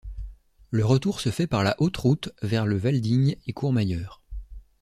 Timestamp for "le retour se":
0.71-1.29